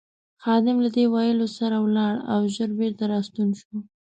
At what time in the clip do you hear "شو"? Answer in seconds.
3.59-3.75